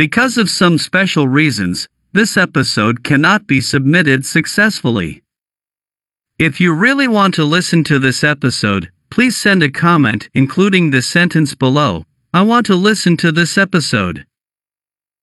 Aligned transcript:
Because 0.00 0.38
of 0.38 0.48
some 0.48 0.78
special 0.78 1.28
reasons, 1.28 1.86
this 2.14 2.38
episode 2.38 3.04
cannot 3.04 3.46
be 3.46 3.60
submitted 3.60 4.24
successfully. 4.24 5.22
If 6.38 6.58
you 6.58 6.72
really 6.72 7.06
want 7.06 7.34
to 7.34 7.44
listen 7.44 7.84
to 7.84 7.98
this 7.98 8.24
episode, 8.24 8.90
please 9.10 9.36
send 9.36 9.62
a 9.62 9.70
comment 9.70 10.30
including 10.32 10.90
the 10.90 11.02
sentence 11.02 11.54
below. 11.54 12.06
I 12.32 12.40
want 12.40 12.64
to 12.68 12.76
listen 12.76 13.18
to 13.18 13.30
this 13.30 13.58
episode. 13.58 14.24